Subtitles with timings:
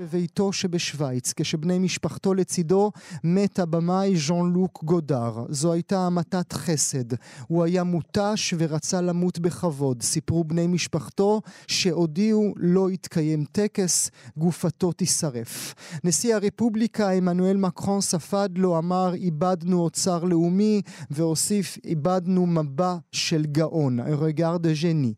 [0.00, 2.92] בביתו שבשוויץ, כשבני משפחתו לצידו,
[3.24, 5.44] מת הבמאי ז'אן לוק גודר.
[5.48, 7.14] זו הייתה המתת חסד.
[7.48, 10.02] הוא היה מותש ורצה למות בכבוד.
[10.02, 15.74] סיפרו בני משפחתו שהודיעו לא יתקיים טקס, גופתו תישרף.
[16.04, 24.00] נשיא הרפובליקה עמנואל מקרון ספד לו, אמר איבדנו אוצר לאומי, והוסיף איבדנו מבע של גאון,
[24.00, 25.14] רגר דה ז'ני.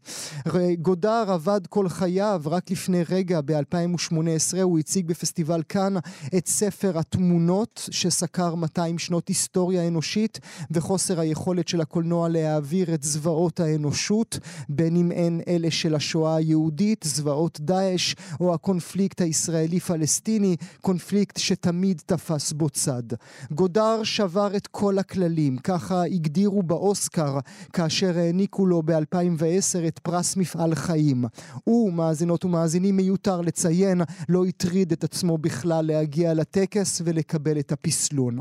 [0.79, 5.95] גודר עבד כל חייו, רק לפני רגע, ב-2018, הוא הציג בפסטיבל כאן
[6.37, 10.39] את ספר התמונות שסקר 200 שנות היסטוריה אנושית
[10.71, 17.05] וחוסר היכולת של הקולנוע להעביר את זוועות האנושות, בין אם הן אלה של השואה היהודית,
[17.09, 23.03] זוועות דאעש או הקונפליקט הישראלי-פלסטיני, קונפליקט שתמיד תפס בו צד.
[23.51, 27.39] גודר שבר את כל הכללים, ככה הגדירו באוסקר
[27.73, 31.25] כאשר העניקו לו ב-2010 את פרס מפעל חיים.
[31.65, 38.39] הוא, מאזינות ומאזינים, מיותר לציין, לא הטריד את עצמו בכלל להגיע לטקס ולקבל את הפסלון.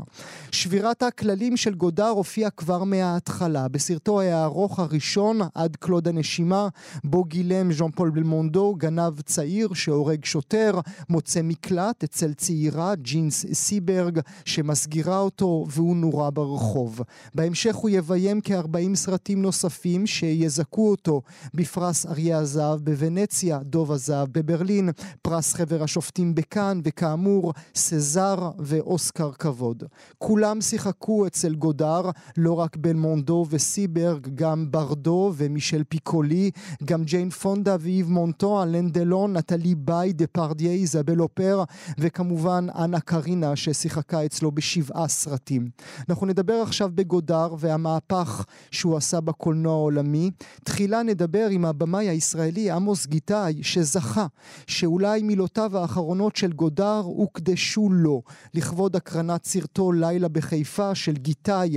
[0.50, 6.68] שבירת הכללים של גודר הופיע כבר מההתחלה, בסרטו הארוך הראשון, עד קלוד הנשימה,
[7.04, 14.20] בו גילם ז'אן פול בלמונדו, גנב צעיר שהורג שוטר, מוצא מקלט אצל צעירה, ג'ין סיברג,
[14.44, 17.00] שמסגירה אותו והוא נורה ברחוב.
[17.34, 21.22] בהמשך הוא יביים כ-40 סרטים נוספים שיזכו אותו
[21.54, 24.90] בפרס אריה הזהב בוונציה, דוב הזהב בברלין,
[25.22, 29.84] פרס חבר השופטים השופטים בקאן, וכאמור, סזר ואוסקר כבוד.
[30.18, 36.50] כולם שיחקו אצל גודאר, לא רק בלמונדו וסיברג, גם ברדו ומישל פיקולי,
[36.84, 41.64] גם ג'יין פונדה ואיב מונטאן, אלן דלון, נטלי ביי, דפרדייה, איזבל הופר,
[41.98, 45.68] וכמובן אנה קרינה ששיחקה אצלו בשבעה סרטים.
[46.08, 50.30] אנחנו נדבר עכשיו בגודאר והמהפך שהוא עשה בקולנוע העולמי.
[50.64, 54.26] תחילה נדבר עם הבמאי הישראלי עמוס גיטאי, שזכה,
[54.66, 58.22] שאולי מילותיו האחרונות האחרונות של גודאר הוקדשו לו,
[58.54, 61.76] לכבוד הקרנת סרטו לילה בחיפה של גיטאי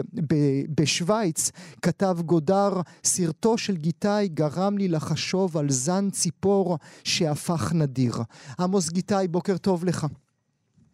[0.79, 2.69] בשוויץ, כתב גודר,
[3.03, 8.13] סרטו של גיטאי גרם לי לחשוב על זן ציפור שהפך נדיר.
[8.59, 10.05] עמוס גיטאי, בוקר טוב לך.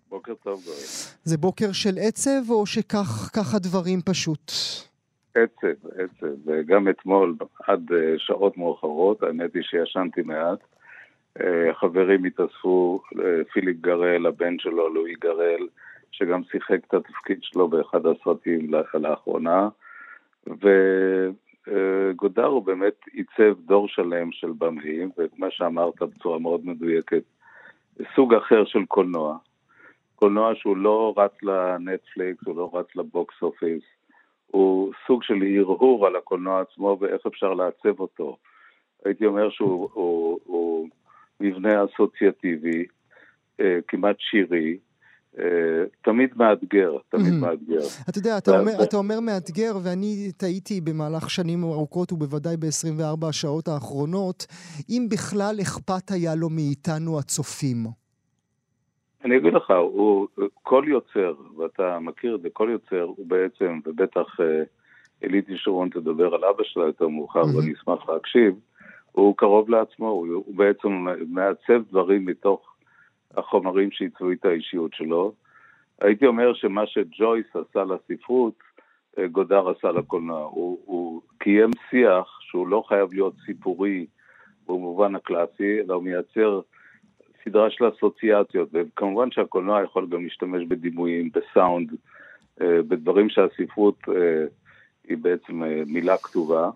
[0.09, 0.63] בוקר טוב.
[1.23, 4.51] זה בוקר של עצב או שכך הדברים פשוט?
[5.35, 6.51] עצב, עצב.
[6.67, 7.35] גם אתמול
[7.67, 10.59] עד אה, שעות מאוחרות, האמת היא שישנתי מעט.
[11.41, 15.67] אה, חברים התאספו, אה, פיליפ גראל, הבן שלו, לואי גראל,
[16.11, 19.69] שגם שיחק את התפקיד שלו באחד הסרטים לאחרונה,
[21.67, 27.23] וגודר הוא באמת עיצב דור שלם של במאים, ומה שאמרת בצורה מאוד מדויקת,
[28.15, 29.37] סוג אחר של קולנוע.
[30.15, 33.83] קולנוע שהוא לא רץ לנטפליקס, הוא לא רץ לבוקס אופיס,
[34.47, 38.37] הוא סוג של הרהור על הקולנוע עצמו ואיך אפשר לעצב אותו.
[39.05, 40.89] הייתי אומר שהוא הוא, הוא
[41.39, 42.85] מבנה אסוציאטיבי,
[43.59, 44.77] אה, כמעט שירי,
[45.39, 47.33] אה, תמיד מאתגר, תמיד.
[47.33, 47.81] מאתגר.
[48.09, 53.67] אתה יודע, אתה אומר, אתה אומר מאתגר, ואני טעיתי במהלך שנים ארוכות, ובוודאי ב-24 השעות
[53.67, 54.45] האחרונות,
[54.89, 57.77] אם בכלל אכפת היה לו מאיתנו הצופים.
[59.25, 60.27] אני אגיד לך, הוא,
[60.63, 64.63] כל יוצר, ואתה מכיר את זה, כל יוצר הוא בעצם, ובטח אה,
[65.23, 67.41] אליטי שרון תדבר על אבא שלה יותר מאוחר.
[67.41, 68.55] ואני אשמח להקשיב,
[69.15, 72.75] הוא קרוב לעצמו, הוא, הוא בעצם מעצב דברים מתוך
[73.37, 75.33] החומרים שעיצבו את האישיות שלו.
[76.01, 78.53] הייתי אומר שמה שג'ויס עשה לספרות,
[79.19, 80.41] אה, גודר עשה לקולנוע.
[80.41, 84.05] הוא, הוא קיים שיח שהוא לא חייב להיות סיפורי
[84.67, 86.61] במובן הקלאסי, אלא הוא מייצר
[87.43, 91.91] סדרה של אסוציאציות, וכמובן שהקולנוע יכול גם להשתמש בדימויים, בסאונד,
[92.61, 94.45] אה, בדברים שהספרות אה,
[95.07, 96.69] היא בעצם מילה כתובה.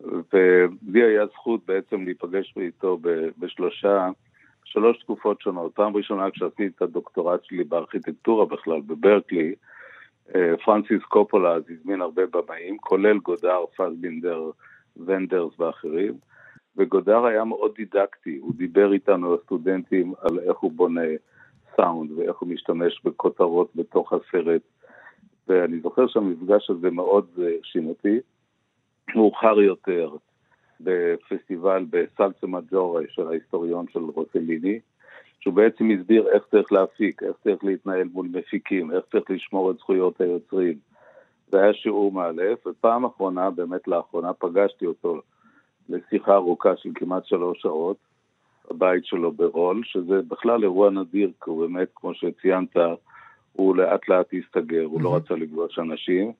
[0.00, 2.98] ולי היה זכות בעצם להיפגש איתו
[3.38, 4.08] בשלושה,
[4.64, 5.74] שלוש תקופות שונות.
[5.74, 9.54] פעם ראשונה כשעשיתי את הדוקטורט שלי בארכיטקטורה בכלל, בברקלי,
[10.34, 14.50] אה, פרנסיס קופולה אז הזמין הרבה במאים, כולל גודר, פסבינדר,
[15.06, 16.14] ונדרס ואחרים,
[16.76, 21.06] וגודר היה מאוד דידקטי, הוא דיבר איתנו, הסטודנטים, על איך הוא בונה
[21.76, 24.62] סאונד ואיך הוא משתמש בכותרות בתוך הסרט,
[25.48, 28.20] ואני זוכר שהמפגש הזה מאוד אה, שינה אותי.
[29.14, 30.10] מאוחר יותר
[30.80, 34.80] בפסטיבל בסלסה מג'ורה של ההיסטוריון של רוסליני,
[35.40, 39.76] שהוא בעצם הסביר איך צריך להפיק, איך צריך להתנהל מול מפיקים, איך צריך לשמור את
[39.76, 40.78] זכויות היוצרים.
[41.48, 45.20] זה היה שיעור מאלף, ופעם אחרונה, באמת לאחרונה, פגשתי אותו
[45.88, 47.96] לשיחה ארוכה של כמעט שלוש שעות,
[48.70, 52.76] בבית שלו ברול, שזה בכלל אירוע נדיר, כי הוא באמת, כמו שציינת,
[53.52, 56.32] הוא לאט לאט הסתגר, הוא לא רצה לפגוש אנשים,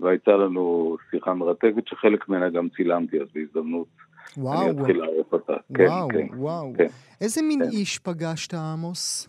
[0.00, 3.86] והייתה לנו שיחה מרתקת שחלק ממנה גם צילמתי אז בהזדמנות.
[4.36, 5.52] וואו, אני אתחיל לערוך אותה.
[5.70, 6.72] וואו, כן, וואו.
[6.76, 6.86] כן.
[7.20, 7.70] איזה מין כן.
[7.70, 9.28] איש פגשת, עמוס?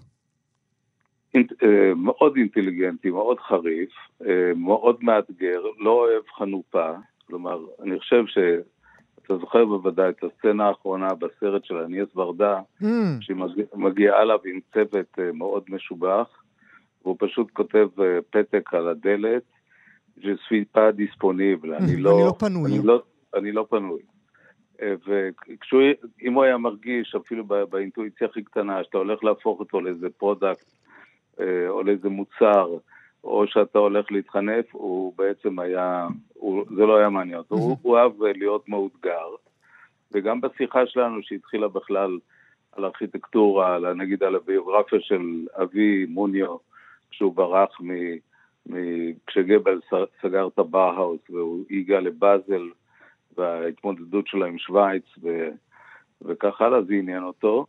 [1.34, 3.90] אינט- אה, מאוד אינטליגנטי, מאוד חריף,
[4.26, 6.92] אה, מאוד מאתגר, לא אוהב חנופה.
[7.28, 12.86] כלומר, אני חושב שאתה זוכר בוודאי את הסצנה האחרונה בסרט של אניאס ורדה, Mm,
[13.22, 16.44] שהיא מגיע- מגיעה אליו עם צוות אה, מאוד משובח,
[17.04, 17.88] והוא פשוט כותב
[18.30, 19.44] פתק על הדלת,
[20.18, 22.26] Je suis pas disponible, אני אני לא...
[22.26, 22.72] לא פנוי.
[22.72, 23.04] אני לא,
[23.36, 24.02] אני לא פנוי.
[24.82, 30.66] אה, ואם הוא היה מרגיש, אפילו באינטואיציה הכי קטנה, שאתה הולך להפוך אותו לאיזה product,
[31.40, 32.78] אה, או לאיזה מוצר,
[33.24, 37.98] או שאתה הולך להתחנף, הוא בעצם היה, הוא, זה לא היה מעניין אותו, הוא, הוא
[37.98, 39.28] אהב אה, להיות מאותגר.
[40.12, 42.20] וגם בשיחה שלנו, שהתחילה בכלל
[42.72, 46.58] על ארכיטקטורה, על, נגיד על הביוגרפיה של אבי מוניו,
[47.12, 47.92] כשהוא ברח מ...
[49.28, 49.80] כשגבל
[50.22, 52.70] סגר את הבאהאוס והוא הגיע לבאזל
[53.38, 55.50] וההתמודדות שלו עם שווייץ ו...
[56.22, 57.66] וכך הלאה, זה עניין אותו.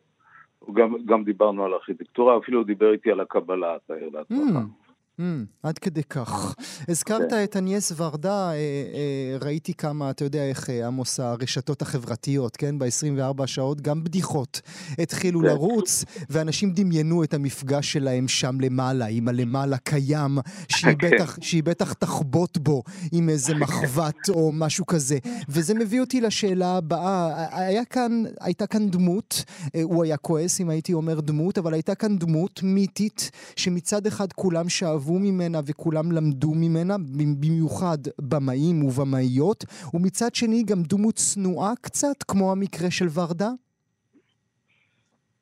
[0.73, 4.39] גם, גם דיברנו על ארכיטקטורה, אפילו דיבר איתי על הקבלה, תאר לעצמך.
[4.39, 4.82] Mm,
[5.21, 5.25] mm,
[5.63, 6.55] עד כדי כך.
[6.89, 7.45] הזכרת כן.
[7.45, 12.79] את אניאס ורדה, אה, אה, ראיתי כמה, אתה יודע איך, אה, עמוס, הרשתות החברתיות, כן?
[12.79, 14.61] ב-24 שעות, גם בדיחות
[14.99, 15.47] התחילו כן.
[15.47, 20.39] לרוץ, ואנשים דמיינו את המפגש שלהם שם למעלה, עם הלמעלה קיים,
[20.69, 21.11] שהיא כן.
[21.11, 22.83] בטח, שהיא בטח תחבוט בו
[23.13, 25.19] עם איזה מחבת או משהו כזה.
[25.49, 29.45] וזה מביא אותי לשאלה הבאה, היה כאן, הייתה כאן דמות,
[29.83, 34.69] הוא היה כועס אם הייתי אומר דמות, אבל הייתה כאן דמות מיתית, שמצד אחד כולם
[34.69, 36.97] שאבו ממנה וכולם למדו ממנה,
[37.41, 39.65] במיוחד במאים ובמאיות,
[39.95, 43.49] ומצד שני גם דמות צנועה קצת, כמו המקרה של ורדה?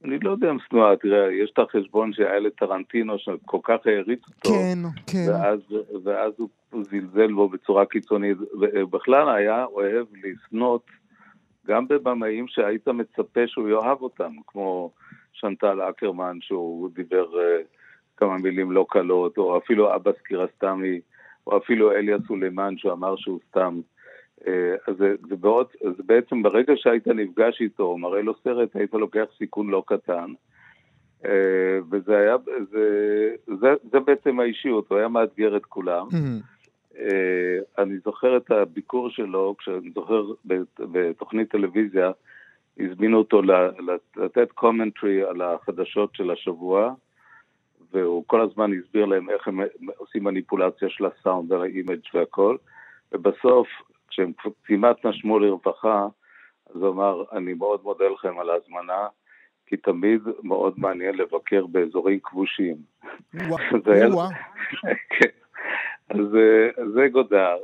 [0.05, 4.51] אני לא יודע אם שנואה, תראה, יש את החשבון שהיה לטרנטינו שכל כך העריץ אותו,
[4.51, 5.27] כן, כן.
[5.29, 5.61] ואז,
[6.05, 8.37] ואז הוא, זלזל בו בצורה קיצונית.
[8.91, 10.87] בכלל היה אוהב לשנות
[11.67, 14.91] גם בבמאים שהיית מצפה שהוא יאהב אותם, כמו
[15.33, 17.80] שנטל אקרמן, שהוא דיבר uh,
[18.21, 21.01] כמה מילים לא קלות, או אפילו אבא סקירסטמי,
[21.47, 23.81] או אפילו אליה סולימן, שהוא אמר שהוא סתם.
[24.41, 24.45] Uh,
[24.87, 29.25] אז זה, זה, בעוד, זה בעצם ברגע שהיית נפגש איתו, מראה לו סרט, היית לוקח
[29.39, 30.33] סיכון לא קטן.
[31.23, 31.27] אה,
[31.91, 32.37] וזה היה,
[32.71, 32.87] זה,
[33.47, 36.07] זה, זה בעצם האישיות, הוא היה מאתגר את כולם.
[36.11, 36.61] אממ,
[36.93, 42.11] אה, אני זוכר את הביקור שלו, כשאני זוכר בת- בתוכנית טלוויזיה,
[42.81, 43.43] הזמינו אותו
[44.17, 46.95] לתת commentary על החדשות של השבוע,
[47.93, 49.61] והוא כל הזמן הסביר להם איך הם
[49.97, 52.57] עושים מניפולציה של הסאונד על ה image והכל,
[53.13, 53.69] ובסוף,
[54.09, 54.33] כשהם
[54.65, 56.07] כמעט נשמו לרווחה,
[56.75, 59.07] אז הוא אמר, אני מאוד מודה לכם על ההזמנה,
[59.67, 62.77] כי תמיד מאוד מעניין לבקר באזורים כבושים.
[63.93, 64.29] היה- וואו.
[65.19, 65.29] כן.
[66.09, 67.57] אז אה, זה גודר.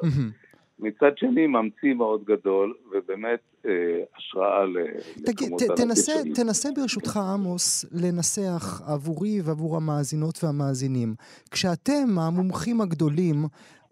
[0.78, 3.70] מצד שני, ממציא מאוד גדול, ובאמת אה,
[4.19, 4.76] השראה ל-
[5.25, 11.14] תגיד, לכמות ת- תנסה, תנסה ברשותך, עמוס, לנסח עבורי ועבור המאזינות והמאזינים.
[11.50, 13.37] כשאתם, המומחים הגדולים,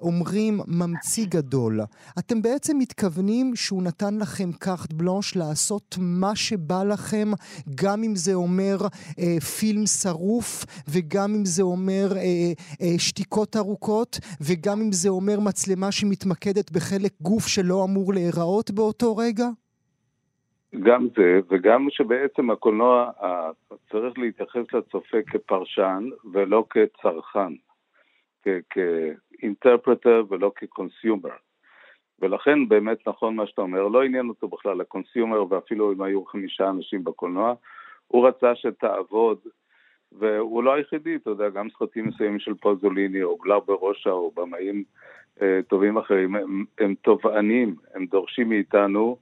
[0.04, 1.80] אומרים ממציא גדול,
[2.18, 7.28] אתם בעצם מתכוונים שהוא נתן לכם קארט בלנש לעשות מה שבא לכם,
[7.82, 8.76] גם אם זה אומר
[9.18, 12.52] אה, פילם שרוף, וגם אם זה אומר אה,
[12.82, 19.16] אה, שתיקות ארוכות, וגם אם זה אומר מצלמה שמתמקדת בחלק גוף שלא אמור להיראות באותו
[19.16, 19.46] רגע?
[20.82, 23.50] גם זה, וגם שבעצם הקולנוע אה,
[23.90, 27.52] צריך להתייחס לצופה כפרשן ולא כצרכן,
[29.44, 31.30] כ interpreter ולא כ consumer.
[32.20, 36.24] ולכן באמת נכון מה שאתה אומר, לא עניין אותו בכלל ה consumer, ואפילו אם היו
[36.24, 37.54] חמישה אנשים בקולנוע,
[38.06, 39.38] הוא רצה שתעבוד,
[40.12, 44.84] והוא לא היחידי, אתה יודע, גם סרטים מסוימים של פזוליני, או גלאובר רושה, או במאים
[45.42, 49.16] אה, טובים אחרים, הם, הם תובענים, הם דורשים מאיתנו,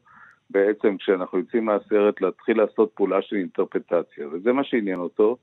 [0.51, 5.37] בעצם כשאנחנו יוצאים מהסרט, להתחיל לעשות פעולה של אינטרפטציה, וזה מה שעניין אותו,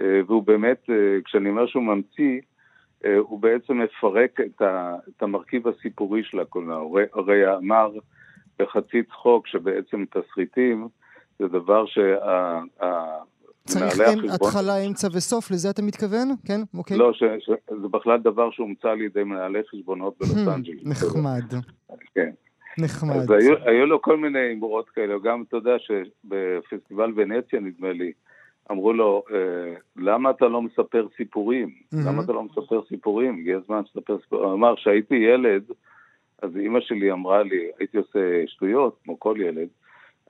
[0.00, 2.40] אה, והוא באמת, אה, כשאני אומר שהוא ממציא,
[3.18, 6.76] הוא בעצם מפרק את, ה, את המרכיב הסיפורי של הקולנוע.
[6.76, 7.90] הרי, הרי אמר
[8.58, 10.88] בחצי צחוק שבעצם תסריטים
[11.38, 12.24] זה דבר שה...
[12.24, 13.22] ה-
[13.64, 16.28] צריך אין, החשבון- התחלה, אמצע וסוף, לזה אתה מתכוון?
[16.46, 16.60] כן?
[16.78, 16.96] אוקיי.
[16.96, 17.50] לא, ש, ש,
[17.82, 20.80] זה בכלל דבר שהומצא על ידי מנהלי חשבונות בלוס Hmm, אנג'לס.
[20.86, 21.42] נחמד,
[22.14, 22.30] כן.
[22.78, 23.16] נחמד.
[23.16, 28.12] אז היו, היו לו כל מיני אמרות כאלה, גם אתה יודע שבפסטיבל ונציה נדמה לי,
[28.70, 31.68] אמרו לו, אה, למה אתה לא מספר סיפורים?
[31.68, 31.96] Mhm.
[32.06, 33.38] למה אתה לא מספר סיפורים?
[33.38, 34.44] הגיע הזמן שתספר סיפורים.
[34.44, 35.62] הוא אמר, כשהייתי ילד,
[36.42, 39.68] אז אימא שלי אמרה לי, הייתי עושה שטויות, כמו כל ילד,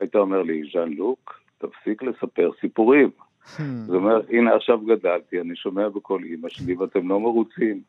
[0.00, 3.10] הייתה אומר לי, ז'אן לוק, תפסיק לספר סיפורים.
[3.46, 3.60] Hmm.
[3.86, 7.80] זאת אומרת, הנה עכשיו גדלתי, אני שומע בקול אימא שלי ואתם לא מרוצים.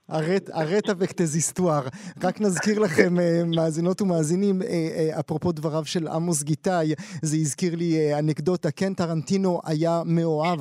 [0.53, 1.81] ארטה וקטזיסטואר.
[2.23, 7.75] רק נזכיר לכם, אה, מאזינות ומאזינים, אה, אה, אפרופו דבריו של עמוס גיטאי, זה הזכיר
[7.75, 8.71] לי אנקדוטה.
[8.71, 10.59] כן, טרנטינו היה מאוהב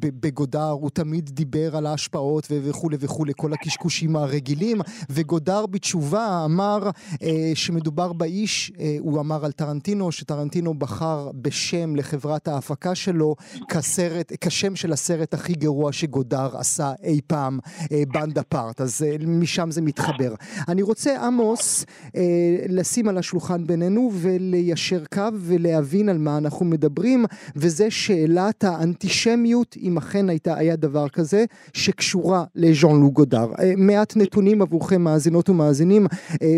[0.00, 4.78] בגודר, הוא תמיד דיבר על ההשפעות וכולי וכולי, כל הקשקושים הרגילים,
[5.10, 6.78] וגודר בתשובה אמר
[7.54, 13.36] שמדובר באיש, הוא אמר על טרנטינו, שטרנטינו בחר בשם לחברת ההפקה שלו,
[13.90, 17.58] כסרט, כשם של הסרט הכי גרוע שגודר עשה אי פעם,
[17.92, 20.34] אה, בנד אפארט, אז אה, משם זה מתחבר.
[20.68, 21.84] אני רוצה, עמוס,
[22.16, 22.22] אה,
[22.68, 27.24] לשים על השולחן בינינו וליישר קו ולהבין על מה אנחנו מדברים,
[27.56, 33.46] וזה שאלת האנטישמיות, אם אכן הייתה, היה דבר כזה, שקשורה לז'אן לו גודר.
[33.76, 36.06] מעט נתונים עבורכם, מאזינות ומאזינים.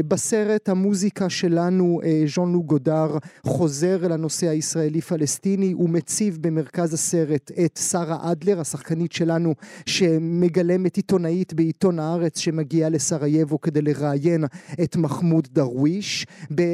[0.09, 2.01] בסרט המוזיקה שלנו,
[2.35, 8.61] ז'אן לו גודר חוזר אל הנושא הישראלי-פלסטיני, הוא מציב במרכז הסרט הסרט את שרה אדלר,
[8.61, 9.55] השחקנית שלנו,
[9.87, 14.45] שמגלמת עיתונאית בעיתון הארץ שמגיעה לסרייבו כדי לראיין
[14.83, 16.27] את מחמוד דרוויש.
[16.59, 16.65] אה,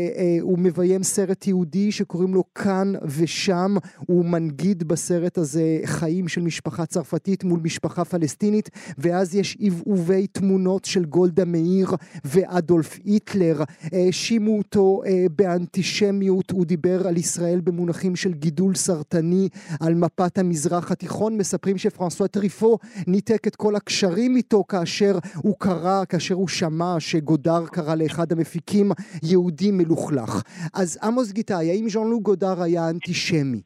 [0.41, 3.77] הוא מביים סרט יהודי שקוראים לו כאן ושם,
[4.07, 10.85] הוא מנגיד בסרט הזה חיים של משפחה צרפתית מול משפחה פלסטינית, ואז יש עבעובי תמונות
[10.85, 11.91] של גולדה מאיר
[12.25, 13.63] ואדולף היטלר.
[13.93, 19.49] האשימו אותו אה, באנטישמיות, הוא דיבר על ישראל במונחים של גידול סרטני,
[19.81, 25.13] על מפת המזרח התיכון, מספרים שפרנסואה טריפו ניתק את כל הקשרים איתו כאשר
[25.45, 28.87] הוא קרא, כאשר הוא שמע שגודר קרא לאחד המפיקים
[29.31, 30.33] יהודי מלוכלך.
[30.81, 33.61] אז עמוס גיטאי, האם ז'אן לוק גודר היה אנטישמי?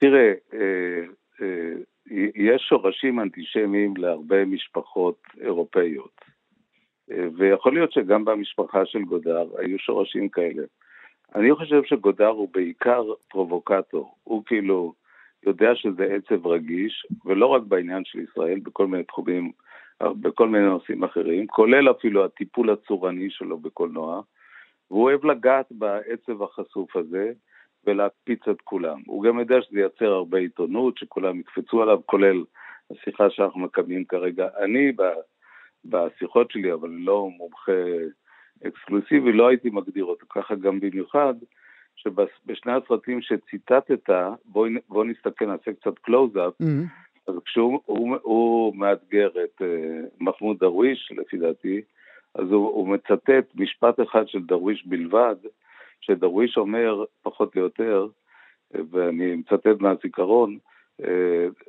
[0.00, 1.02] תראה, אה,
[1.42, 1.72] אה,
[2.34, 6.20] יש שורשים אנטישמיים להרבה משפחות אירופאיות.
[7.10, 10.62] אה, ויכול להיות שגם במשפחה של גודר היו שורשים כאלה.
[11.34, 14.14] אני חושב שגודר הוא בעיקר פרובוקטור.
[14.24, 14.92] הוא כאילו
[15.46, 19.52] יודע שזה עצב רגיש, ולא רק בעניין של ישראל, בכל מיני תחומים,
[20.02, 24.22] בכל מיני נושאים אחרים, כולל אפילו הטיפול הצורני שלו בקולנוע,
[24.90, 27.32] והוא אוהב לגעת בעצב החשוף הזה
[27.86, 29.00] ולהקפיץ את כולם.
[29.06, 32.44] הוא גם יודע שזה ייצר הרבה עיתונות, שכולם יקפצו עליו, כולל
[32.90, 34.48] השיחה שאנחנו מקבלים כרגע.
[34.64, 34.92] אני,
[35.84, 37.72] בשיחות שלי, אבל לא מומחה
[38.66, 41.34] אקסקלוסיבי, לא הייתי מגדיר אותו ככה גם במיוחד,
[42.08, 44.10] שבשני הסרטים שציטטת,
[44.44, 47.28] בואו בוא נסתכל, נעשה קצת קלוז-אפ, mm-hmm.
[47.28, 49.64] אז כשהוא הוא, הוא מאתגר את uh,
[50.20, 51.80] מחמוד דרוויש, לפי דעתי,
[52.34, 55.36] אז הוא, הוא מצטט משפט אחד של דרוויש בלבד,
[56.00, 58.06] שדרוויש אומר, פחות או יותר,
[58.70, 60.58] ואני מצטט מהזיכרון,
[61.02, 61.04] uh,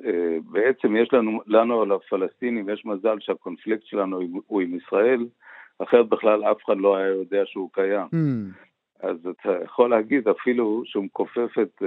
[0.00, 0.04] uh,
[0.50, 5.26] בעצם יש לנו, לנו על הפלסטינים, יש מזל שהקונפליקט שלנו הוא עם ישראל,
[5.78, 8.06] אחרת בכלל אף אחד לא היה יודע שהוא קיים.
[8.06, 8.69] Mm.
[9.02, 11.86] אז אתה יכול להגיד אפילו שהוא מכופף את uh,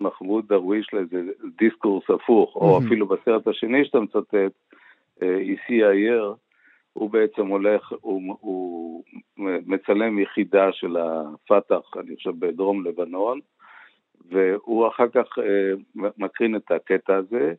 [0.00, 1.22] מחמוד דרוויש לאיזה
[1.58, 2.60] דיסקורס הפוך, mm-hmm.
[2.60, 4.34] או אפילו בסרט השני שאתה מצטט,
[5.22, 6.34] אה, איסי uh, אייר,
[6.92, 9.04] הוא בעצם הולך, הוא, הוא
[9.36, 13.40] מצלם יחידה של הפת"ח, אני חושב, בדרום לבנון,
[14.30, 17.54] והוא אחר כך uh, מקרין את הקטע הזה.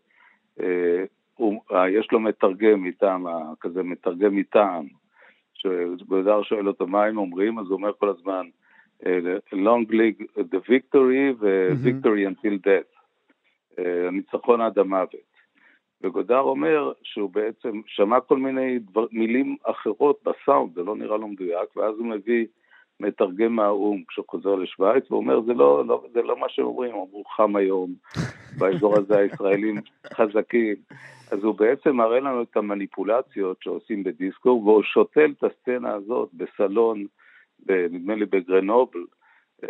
[1.36, 3.25] הוא, יש לו מתרגם מטעם,
[3.62, 4.86] כזה מתרגם מטעם,
[5.57, 8.56] שגודר שואל אותו מה הם אומרים, אז הוא אומר כל הזמן, אה,
[9.53, 12.45] long league, the victory ו-victory mm-hmm.
[12.45, 12.91] until death,
[13.79, 15.37] אה, הניצחון עד המוות.
[16.01, 21.27] וגודר אומר שהוא בעצם שמע כל מיני דבר, מילים אחרות בסאונד, זה לא נראה לו
[21.27, 22.45] מדויק, ואז הוא מביא
[22.99, 27.23] מתרגם מהאו"ם כשהוא חוזר לשוויץ, ואומר, זה לא, לא, זה לא מה שהם אומרים, אמרו
[27.35, 27.93] חם היום,
[28.57, 29.75] באזור הזה הישראלים
[30.13, 30.75] חזקים.
[31.31, 37.05] אז הוא בעצם מראה לנו את המניפולציות שעושים בדיסקו, והוא שותל את הסצנה הזאת בסלון,
[37.69, 38.99] נדמה לי בגרנובל,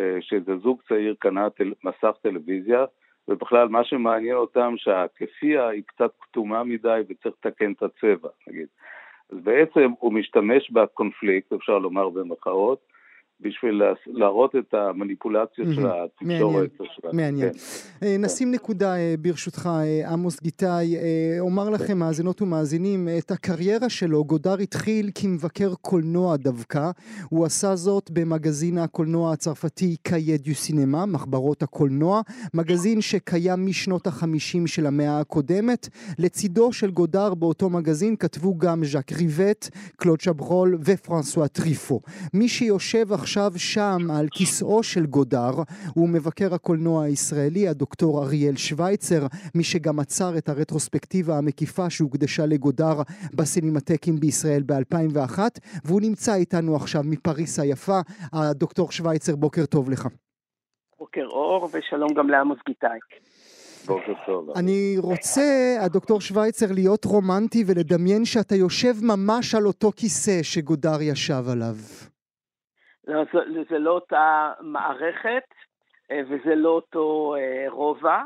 [0.00, 2.84] אה, שאיזה זוג צעיר קנה טל, מסך טלוויזיה,
[3.28, 8.66] ובכלל מה שמעניין אותם שהכפייה היא קצת כתומה מדי וצריך לתקן את הצבע, נגיד.
[9.32, 12.80] אז בעצם הוא משתמש בקונפליקט, אפשר לומר במרכאות,
[13.40, 16.70] בשביל להראות את המניפולציות של התקשורת.
[17.12, 17.52] מעניין.
[17.52, 18.06] כן.
[18.06, 20.96] אה, נשים נקודה אה, ברשותך, אה, עמוס גיטאי.
[21.40, 26.90] אומר לכם, מאזינות ומאזינים, את הקריירה שלו גודר התחיל כמבקר קולנוע דווקא.
[27.30, 32.20] הוא עשה זאת במגזין הקולנוע הצרפתי קאיה דיו סינמה, מחברות הקולנוע,
[32.54, 35.88] מגזין שקיים משנות החמישים של המאה הקודמת.
[36.18, 42.00] לצידו של גודר באותו מגזין כתבו גם ז'אק ריבט, קלוד שברול ופרנסואה טריפו.
[42.34, 45.50] מי שיושב עכשיו עכשיו שם על כיסאו של גודר
[45.94, 53.02] הוא מבקר הקולנוע הישראלי הדוקטור אריאל שווייצר, מי שגם עצר את הרטרוספקטיבה המקיפה שהוקדשה לגודר
[53.34, 55.38] בסינמטקים בישראל ב-2001
[55.84, 58.00] והוא נמצא איתנו עכשיו מפריס היפה.
[58.32, 60.08] הדוקטור שווייצר, בוקר טוב לך.
[60.98, 62.98] בוקר אור ושלום גם לעמוס גיטאי.
[63.86, 64.50] בוקר טוב.
[64.56, 71.44] אני רוצה, הדוקטור שווייצר, להיות רומנטי ולדמיין שאתה יושב ממש על אותו כיסא שגודר ישב
[71.48, 71.74] עליו.
[73.08, 75.44] זה, זה לא אותה מערכת
[76.10, 78.22] אה, וזה לא אותו אה, רובע,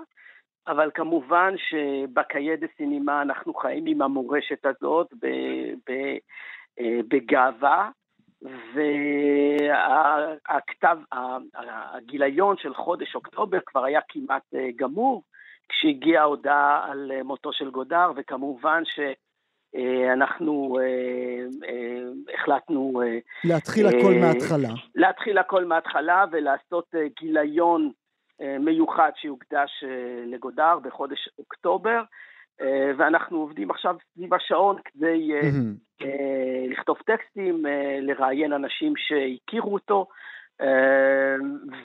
[0.67, 6.19] אבל כמובן שבקיידה סינימה אנחנו חיים עם המורשת הזאת אה,
[7.09, 7.91] בגאווה,
[10.45, 10.99] והכתב,
[11.93, 15.23] הגיליון של חודש אוקטובר כבר היה כמעט גמור
[15.69, 19.01] כשהגיעה ההודעה על מותו של גודר, וכמובן ש...
[19.77, 23.03] אה, אנחנו אה, אה, החלטנו...
[23.45, 24.69] להתחיל הכל מההתחלה.
[24.95, 27.91] להתחיל הכל מההתחלה ולעשות גיליון
[28.61, 29.85] מיוחד שיוקדש
[30.27, 32.03] לגודר בחודש אוקטובר,
[32.99, 35.31] ואנחנו עובדים עכשיו סביב השעון כדי.
[36.69, 37.65] לכתוב טקסטים,
[38.01, 40.07] לראיין אנשים שהכירו אותו,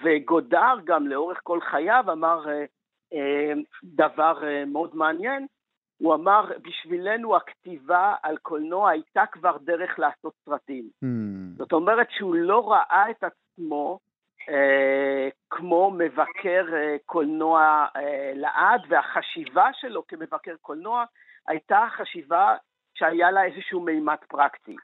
[0.03, 2.45] וגודר גם לאורך כל חייו אמר
[3.83, 5.45] דבר מאוד מעניין,
[5.97, 10.89] הוא אמר, בשבילנו הכתיבה על קולנוע הייתה כבר דרך לעשות סרטים.
[11.03, 11.07] Mm.
[11.57, 13.99] זאת אומרת שהוא לא ראה את עצמו
[14.49, 21.03] אה, כמו מבקר אה, קולנוע אה, לעד, והחשיבה שלו כמבקר קולנוע
[21.47, 22.55] הייתה חשיבה
[22.93, 24.75] שהיה לה איזשהו מימד פרקטי.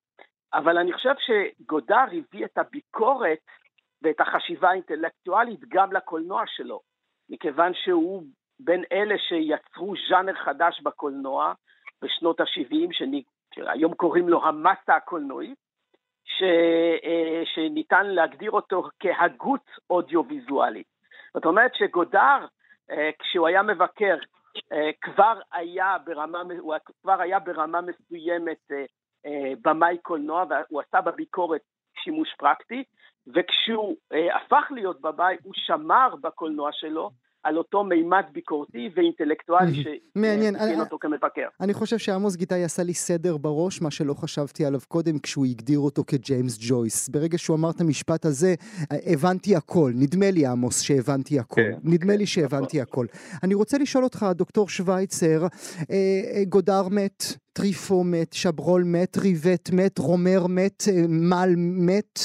[0.54, 3.46] אבל אני חושב שגודר הביא את הביקורת
[4.02, 6.80] ואת החשיבה האינטלקטואלית גם לקולנוע שלו,
[7.30, 8.24] מכיוון שהוא
[8.64, 11.54] בין אלה שיצרו ז'אנר חדש בקולנוע
[12.02, 12.94] בשנות ה-70,
[13.56, 15.64] שהיום קוראים לו המסה הקולנועית,
[16.26, 16.44] ש,
[17.04, 20.88] אה, שניתן להגדיר אותו כהגות אודיו-ויזואלית.
[21.34, 22.46] זאת אומרת שגודר,
[22.92, 24.18] אה, כשהוא היה מבקר,
[24.72, 28.72] אה, כבר היה ברמה, הוא כבר היה ברמה מסוימת
[29.62, 31.62] במאי קולנוע, והוא עשה בביקורת
[32.04, 32.84] שימוש פרקטי,
[33.28, 33.96] וכשהוא
[34.36, 37.12] הפך להיות בבית, הוא שמר בקולנוע שלו
[37.44, 41.48] על אותו מימד ביקורתי ואינטלקטואלי שמאפיין אותו כמבקר.
[41.62, 45.80] אני חושב שעמוס גיטאי עשה לי סדר בראש, מה שלא חשבתי עליו קודם, כשהוא הגדיר
[45.80, 47.10] אותו כג'יימס ג'ויס.
[47.10, 48.56] ברגע שהוא אמר את המשפט הזה,
[48.92, 49.92] הבנתי הכל.
[49.96, 51.56] נדמה לי, עמוס, שהבנתי הכל.
[51.56, 53.06] כן, נדמה לי שהבנתי הכל.
[53.44, 55.48] אני רוצה לשאול אותך, דוקטור שווייצר,
[55.90, 55.96] אה,
[56.36, 62.20] אה, גודר מת, טריפו מת, שברול מת, ריבט מת, רומר מת, אה, מל מת.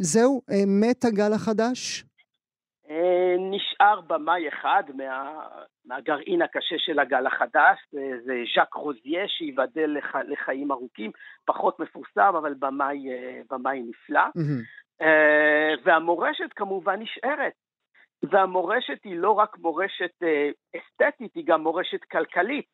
[0.00, 2.04] זהו, מת הגל החדש?
[2.94, 5.46] אה, נשאר במאי אחד מה,
[5.84, 7.78] מהגרעין הקשה של הגל החדש,
[8.24, 11.10] זה ז'אק רוזיה שייבדל לח, לחיים ארוכים,
[11.44, 14.26] פחות מפורסם, אבל במאי, אה, במאי נפלא.
[14.38, 15.04] Mm-hmm.
[15.84, 17.52] והמורשת כמובן נשארת.
[18.22, 20.22] והמורשת היא לא רק מורשת
[20.76, 22.66] אסתטית, היא גם מורשת כלכלית.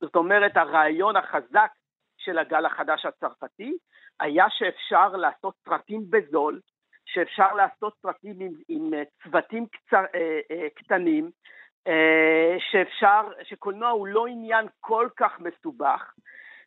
[0.00, 1.70] זאת אומרת, הרעיון החזק
[2.18, 3.72] של הגל החדש הצרפתי
[4.20, 6.60] היה שאפשר לעשות סרטים בזול,
[7.14, 11.30] שאפשר לעשות סרטים עם, עם אה, צוותים קצר, אה, אה, קטנים,
[12.70, 16.12] שאפשר, שקולנוע הוא לא עניין כל כך מסובך,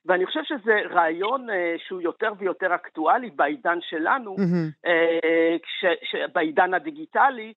[0.05, 4.89] ואני חושב שזה רעיון שהוא יותר ויותר אקטואלי בעידן שלנו, mm-hmm.
[6.33, 7.53] בעידן הדיגיטלי,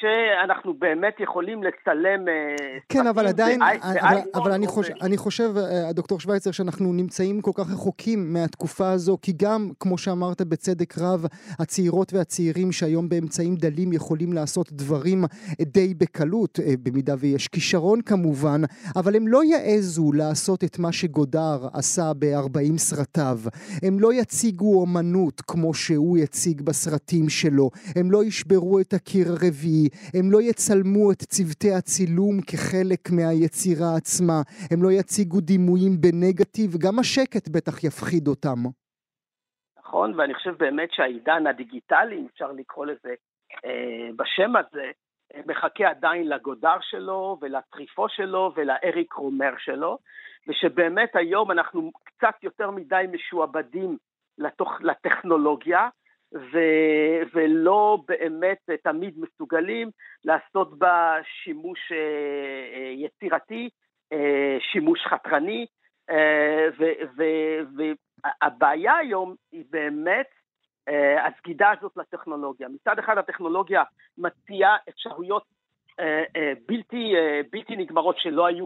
[0.00, 2.28] שאנחנו באמת יכולים לצלם...
[2.28, 7.40] אה, כן, אבל עדיין, אבל, אבל אני, חושב, אני חושב, אה, דוקטור שווייצר, שאנחנו נמצאים
[7.40, 11.26] כל כך רחוקים מהתקופה הזו, כי גם, כמו שאמרת בצדק רב,
[11.58, 15.24] הצעירות והצעירים שהיום באמצעים דלים יכולים לעשות דברים
[15.62, 18.60] די בקלות, אה, במידה ויש כישרון כמובן,
[18.96, 23.38] אבל הם לא יעזו לעשות את מה שגודר עשה ב-40 סרטיו.
[23.82, 27.70] הם לא יציגו אומנות כמו שהוא יציג בסרטים שלו.
[27.96, 29.77] הם לא ישברו את הקיר הרביעי.
[30.14, 34.38] הם לא יצלמו את צוותי הצילום כחלק מהיצירה עצמה,
[34.70, 38.60] הם לא יציגו דימויים בנגטיב, גם השקט בטח יפחיד אותם.
[39.78, 43.14] נכון, ואני חושב באמת שהעידן הדיגיטלי, אם אפשר לקרוא לזה
[43.64, 44.90] אה, בשם הזה,
[45.46, 49.98] מחכה עדיין לגודר שלו ולטריפו שלו ולאריק רומר שלו,
[50.48, 53.96] ושבאמת היום אנחנו קצת יותר מדי משועבדים
[54.38, 55.88] לתוך, לטכנולוגיה,
[56.34, 56.58] ו,
[57.34, 59.90] ולא באמת תמיד מסוגלים
[60.24, 61.96] לעשות בה שימוש אה,
[62.74, 63.68] אה, יצירתי,
[64.12, 65.66] אה, שימוש חתרני,
[67.76, 70.26] והבעיה היום היא באמת
[71.26, 72.68] הסגידה הזאת לטכנולוגיה.
[72.68, 73.82] מצד אחד הטכנולוגיה
[74.18, 75.42] מציעה אפשרויות
[76.68, 77.14] בלתי,
[77.52, 78.64] בלתי נגמרות שלא היו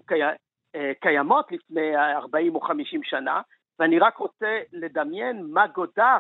[1.01, 3.41] קיימות לפני 40 או 50 שנה,
[3.79, 6.19] ואני רק רוצה לדמיין מה גודר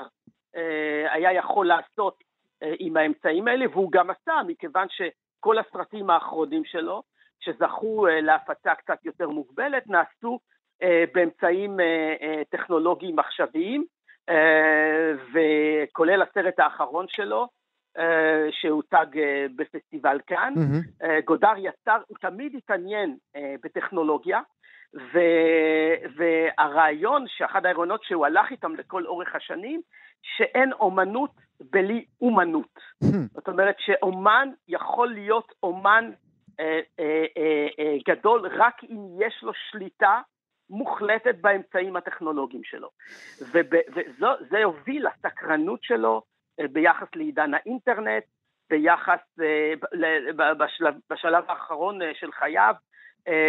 [1.13, 2.15] היה יכול לעשות
[2.63, 7.03] אה, עם האמצעים האלה, והוא גם עשה, מכיוון שכל הסרטים האחרונים שלו,
[7.41, 10.39] שזכו אה, להפצה קצת יותר מוגבלת, נעשו
[11.15, 11.77] באמצעים
[12.51, 13.85] טכנולוגיים עכשוויים,
[15.33, 17.49] וכולל הסרט האחרון שלו,
[18.51, 19.07] שהוצג
[19.57, 20.55] בפסטיבל כאן.
[20.57, 21.07] Mm-hmm.
[21.25, 23.17] גודר יצר, הוא תמיד התעניין
[23.63, 24.41] בטכנולוגיה,
[24.95, 25.19] ו,
[26.17, 29.81] והרעיון, שאחד הרעיונות שהוא הלך איתם לכל אורך השנים,
[30.23, 31.31] שאין אומנות
[31.61, 32.81] בלי אומנות.
[33.35, 36.11] זאת אומרת שאומן יכול להיות אומן
[36.61, 40.21] אה, אה, אה, אה, גדול רק אם יש לו שליטה
[40.71, 42.89] מוחלטת באמצעים הטכנולוגיים שלו.
[43.41, 46.23] וזה הוביל לסקרנות שלו
[46.61, 48.25] אה, ביחס לעידן האינטרנט,
[48.71, 49.73] ביחס, אה,
[50.59, 52.75] בשלב, בשלב האחרון אה, של חייו,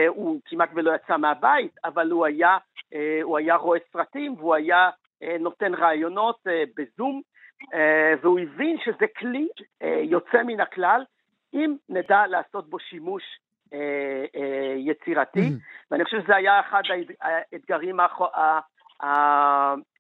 [0.08, 2.58] הוא כמעט ולא יצא מהבית, אבל הוא היה,
[3.24, 4.90] הוא היה רואה סרטים והוא היה
[5.40, 6.40] נותן רעיונות
[6.78, 7.22] בזום,
[8.22, 9.48] והוא הבין שזה כלי
[10.04, 11.04] יוצא מן הכלל,
[11.54, 13.24] אם נדע לעשות בו שימוש
[14.78, 15.50] יצירתי,
[15.92, 16.82] ואני חושב שזה היה אחד
[17.22, 18.00] האתגרים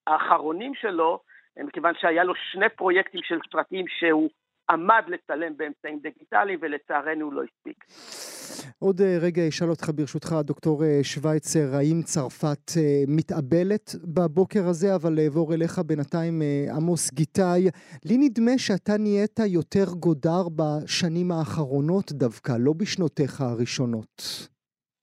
[0.07, 1.19] האחרונים שלו,
[1.57, 4.29] מכיוון שהיה לו שני פרויקטים של סרטים שהוא
[4.69, 7.83] עמד לצלם באמצעים דיגיטליים ולצערנו לא הספיק.
[8.79, 14.95] עוד אה, רגע אשאל אותך ברשותך, דוקטור אה, שווייצר, האם צרפת אה, מתאבלת בבוקר הזה,
[14.95, 16.41] אבל אעבור אליך בינתיים
[16.77, 17.63] עמוס גיטאי.
[18.05, 24.21] לי נדמה שאתה נהיית יותר גודר בשנים האחרונות דווקא, לא בשנותיך הראשונות.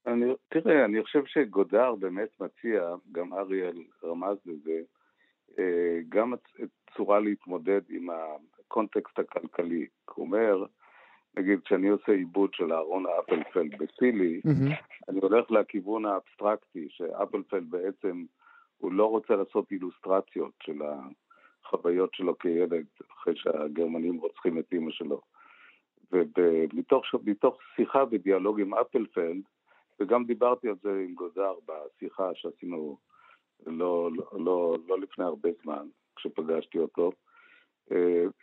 [0.07, 2.81] אני, תראה, אני חושב שגודר באמת מציע,
[3.13, 4.81] גם אריאל רמז לזה,
[6.09, 6.35] גם
[6.97, 8.09] צורה להתמודד עם
[8.71, 9.87] הקונטקסט הכלכלי.
[10.15, 10.65] הוא אומר,
[11.37, 15.09] נגיד, כשאני עושה עיבוד של אהרון אפלפלד בסילי, mm-hmm.
[15.09, 18.25] אני הולך לכיוון האבסטרקטי, שאפלפלד בעצם,
[18.79, 20.79] הוא לא רוצה לעשות אילוסטרציות של
[21.65, 25.21] החוויות שלו כילד, אחרי שהגרמנים רוצחים את אימא שלו.
[26.13, 29.43] ומתוך שיחה ודיאלוג עם אפלפלד,
[30.01, 32.97] וגם דיברתי על זה עם גודאר בשיחה שעשינו
[33.67, 37.13] לא, לא, לא, לא לפני הרבה זמן, כשפגשתי אותו,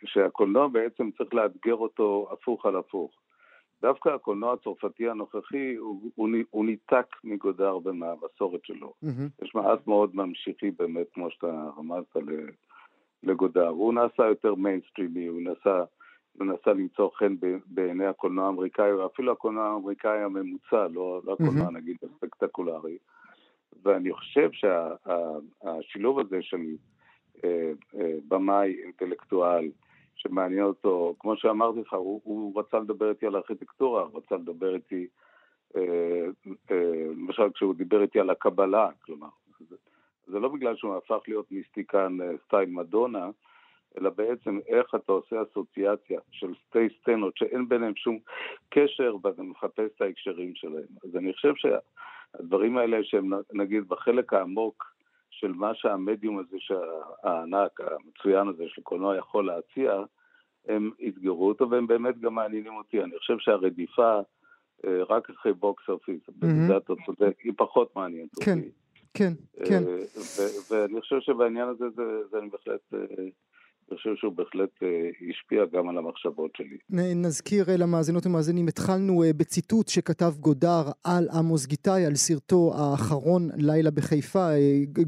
[0.04, 3.12] שהקולנוע בעצם צריך לאתגר אותו הפוך על הפוך.
[3.82, 8.92] דווקא הקולנוע הצרפתי הנוכחי הוא, הוא, הוא ניתק מגודאר ומהמסורת שלו.
[9.04, 9.44] Mm-hmm.
[9.44, 12.16] יש מעט מאוד ממשיכי באמת, כמו שאתה רמזת
[13.22, 13.68] לגודאר.
[13.68, 15.84] הוא נעשה יותר מיינסטרימי, הוא מנסה,
[16.38, 17.34] הוא מנסה למצוא חן
[17.66, 21.76] בעיני הקולנוע האמריקאי, ואפילו הקולנוע האמריקאי הממוצע, לא, לא הקולנוע mm-hmm.
[21.76, 22.98] נגיד הספקטקולרי.
[23.82, 26.60] ואני חושב שהשילוב שה, הזה של
[28.28, 29.70] במאי אינטלקטואל
[30.18, 35.06] שמעניין אותו, כמו שאמרתי לך, הוא, הוא רצה לדבר איתי על ארכיטקטורה, רצה לדבר איתי,
[35.76, 36.26] אה,
[37.10, 39.28] למשל כשהוא דיבר איתי על הקבלה, כלומר,
[39.70, 39.76] זה,
[40.26, 43.30] זה לא בגלל שהוא הפך להיות מיסטיקן סטייל מדונה,
[43.98, 48.18] אלא בעצם איך אתה עושה אסוציאציה של שתי סצנות שאין ביניהם שום
[48.68, 50.88] קשר ואתה מחפש את ההקשרים שלהם.
[51.04, 54.97] אז אני חושב שהדברים האלה שהם נגיד בחלק העמוק
[55.40, 56.56] של מה שהמדיום הזה,
[57.22, 60.02] הענק, המצוין הזה של קולנוע יכול להציע,
[60.68, 63.02] הם אתגרו אותו והם באמת גם מעניינים אותי.
[63.02, 64.20] אני חושב שהרדיפה
[64.86, 68.70] אה, רק אחרי box office, בזה אתה צודק, היא פחות מעניינת כן, אותי.
[69.14, 69.32] כן,
[69.64, 69.82] כן, כן.
[70.70, 72.94] ואני חושב שבעניין הזה זה, זה אני בהחלט...
[73.92, 74.88] אה, אני חושב שהוא בהחלט אה,
[75.30, 76.76] השפיע גם על המחשבות שלי.
[77.14, 83.50] נזכיר אה, למאזינות ומאזינים, התחלנו אה, בציטוט שכתב גודר על עמוס גיתאי, על סרטו האחרון,
[83.56, 84.48] לילה בחיפה.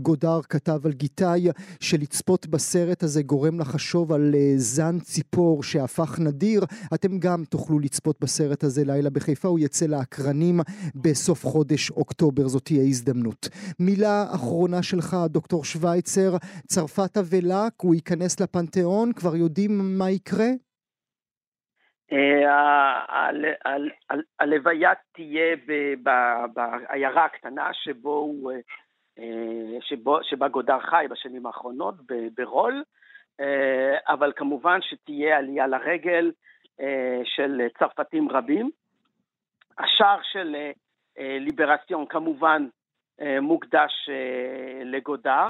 [0.03, 1.49] גודר כתב על גיתאי
[1.81, 6.65] שלצפות בסרט הזה גורם לחשוב על זן ציפור שהפך נדיר.
[6.95, 10.61] אתם גם תוכלו לצפות בסרט הזה, לילה בחיפה, הוא יצא לאקרנים
[10.95, 13.49] בסוף חודש אוקטובר, זאת תהיה הזדמנות.
[13.79, 18.65] מילה אחרונה שלך, דוקטור שווייצר, צרפת אבלה, הוא ייכנס לפנ...
[18.71, 19.13] הפנתיאון?
[19.13, 20.47] כבר יודעים מה יקרה?
[22.13, 23.31] אה,
[24.41, 25.57] הלוויה תהיה
[26.53, 28.35] בעיירה הקטנה שבו
[29.19, 29.25] אה,
[29.81, 31.95] שבו, שבה גודר חי בשנים האחרונות,
[32.37, 32.85] ברול,
[33.41, 36.33] אה, אבל כמובן שתהיה עלייה לרגל
[37.25, 38.71] של צרפתים רבים.
[39.79, 40.57] השער של
[41.19, 42.67] ליברציון כמובן
[43.41, 44.11] מוקדש
[44.85, 45.49] לגודר,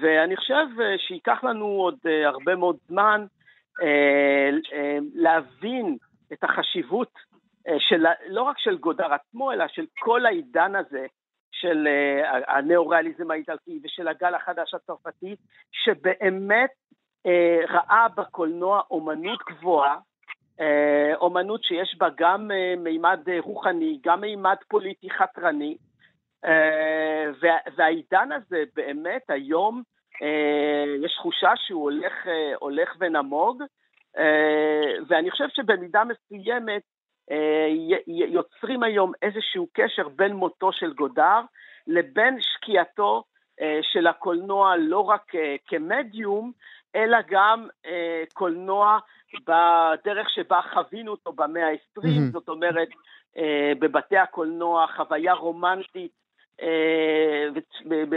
[0.00, 3.26] ואני חושב אה, שייקח לנו עוד אה, הרבה מאוד זמן
[3.82, 4.50] אה,
[5.14, 5.96] להבין
[6.32, 7.12] את החשיבות
[7.78, 11.06] של, לא רק של גודר עצמו, אלא של כל העידן הזה
[11.52, 11.88] של
[12.48, 15.36] הנאו-ריאליזם האיטלקי ושל הגל החדש הצרפתי,
[15.72, 16.70] שבאמת
[17.68, 19.96] ראה בקולנוע אומנות גבוהה,
[21.14, 25.76] אומנות שיש בה גם מימד רוחני, גם מימד פוליטי חתרני,
[27.76, 29.82] והעידן הזה באמת היום
[30.22, 33.62] אה, יש תחושה שהוא הולך, אה, הולך ונמוג,
[35.08, 36.82] ואני חושב שבמידה מסוימת
[38.06, 41.40] יוצרים היום איזשהו קשר בין מותו של גודר
[41.86, 43.24] לבין שקיעתו
[43.82, 45.32] של הקולנוע לא רק
[45.66, 46.52] כמדיום,
[46.96, 47.68] אלא גם
[48.32, 48.98] קולנוע
[49.46, 52.32] בדרך שבה חווינו אותו במאה ה-20, mm-hmm.
[52.32, 52.88] זאת אומרת,
[53.36, 56.23] אה, בבתי הקולנוע, חוויה רומנטית אה,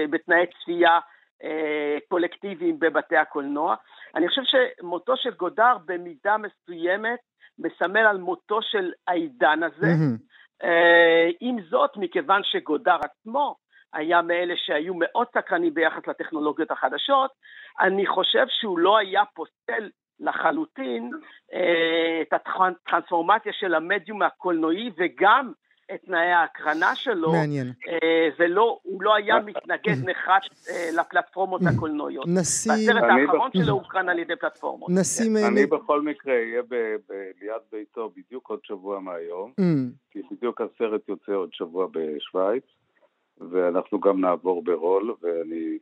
[0.10, 1.00] בתנאי צפייה
[1.44, 3.76] אה, קולקטיביים בבתי הקולנוע.
[4.16, 7.20] אני חושב שמותו של גודר במידה מסוימת
[7.60, 9.86] מסמל על מותו של העידן הזה.
[9.86, 10.68] Mm-hmm.
[11.40, 13.56] עם זאת, מכיוון שגודר עצמו
[13.94, 17.32] היה מאלה שהיו מאוד סקרנים ביחס לטכנולוגיות החדשות,
[17.80, 21.12] אני חושב שהוא לא היה פוסל לחלוטין
[21.54, 25.52] אה, את הטרנספורמציה של המדיום הקולנועי וגם
[25.94, 27.32] את תנאי ההקרנה שלו.
[27.32, 27.68] מעניין.
[27.88, 32.26] אה, ולא, הוא לא היה מתנגד נחרץ אה, לפלטפורמות הקולנועיות.
[32.28, 32.72] נשים...
[32.72, 34.90] הסרט האחרון שלו הוקרן על ידי פלטפורמות.
[34.90, 35.38] נשים...
[35.38, 36.62] אני בכל מקרה אהיה
[37.42, 39.52] ליד ביתו בדיוק עוד שבוע מהיום,
[40.12, 42.64] כי בדיוק הסרט יוצא עוד שבוע בשוויץ,
[43.52, 45.78] ואנחנו גם נעבור ברול, ואני...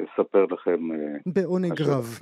[0.00, 0.92] אספר לכם...
[0.92, 2.18] אה, בעונג רב.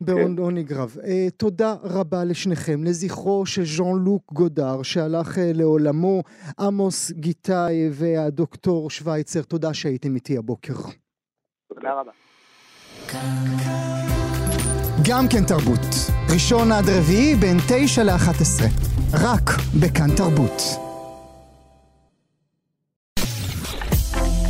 [0.00, 0.96] בעונג רב.
[0.98, 6.22] Uh, תודה רבה לשניכם, לזכרו של ז'אן לוק גודר שהלך uh, לעולמו,
[6.60, 10.74] עמוס גיטאי והדוקטור שווייצר, תודה שהייתם איתי הבוקר.
[11.74, 12.12] תודה רבה.
[15.08, 15.86] גם כן תרבות,
[16.32, 18.68] ראשון עד רביעי בין תשע לאחת עשרה,
[19.12, 20.89] רק בכאן תרבות.